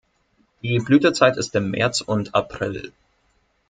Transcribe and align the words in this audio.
Die 0.63 0.79
Blütezeit 0.79 1.37
ist 1.37 1.53
im 1.53 1.69
März 1.69 2.01
und 2.01 2.33
April. 2.33 2.91